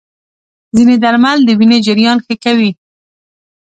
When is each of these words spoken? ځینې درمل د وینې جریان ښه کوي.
ځینې 0.75 0.95
درمل 1.03 1.37
د 1.45 1.49
وینې 1.59 1.77
جریان 1.87 2.17
ښه 2.25 2.33
کوي. 2.43 2.71